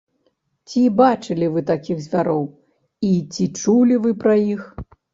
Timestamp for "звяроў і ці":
2.07-3.51